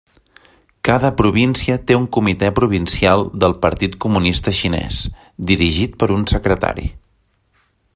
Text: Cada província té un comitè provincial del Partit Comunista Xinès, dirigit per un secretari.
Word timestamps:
Cada 0.87 1.09
província 1.19 1.75
té 1.91 1.97
un 1.97 2.07
comitè 2.17 2.49
provincial 2.61 3.27
del 3.45 3.55
Partit 3.67 4.01
Comunista 4.07 4.57
Xinès, 4.61 5.05
dirigit 5.53 5.97
per 6.05 6.13
un 6.21 6.29
secretari. 6.37 6.93